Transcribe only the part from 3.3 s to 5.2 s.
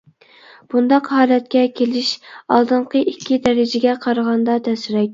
دەرىجىگە قارىغاندا تەسرەك.